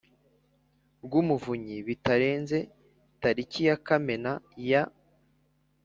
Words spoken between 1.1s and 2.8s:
umuvunyi bitarenze